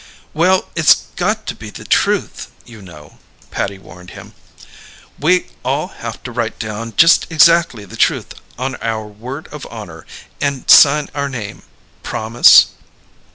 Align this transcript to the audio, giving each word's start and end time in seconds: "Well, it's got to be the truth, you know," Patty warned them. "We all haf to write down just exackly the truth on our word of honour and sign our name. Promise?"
"Well, 0.33 0.67
it's 0.75 1.03
got 1.15 1.45
to 1.45 1.53
be 1.53 1.69
the 1.69 1.83
truth, 1.85 2.47
you 2.65 2.81
know," 2.81 3.19
Patty 3.51 3.77
warned 3.77 4.09
them. 4.09 4.33
"We 5.19 5.45
all 5.63 5.89
haf 5.89 6.23
to 6.23 6.31
write 6.31 6.57
down 6.57 6.95
just 6.97 7.29
exackly 7.31 7.85
the 7.87 7.95
truth 7.95 8.33
on 8.57 8.77
our 8.77 9.05
word 9.05 9.47
of 9.49 9.67
honour 9.67 10.07
and 10.41 10.67
sign 10.67 11.09
our 11.13 11.29
name. 11.29 11.61
Promise?" 12.01 12.69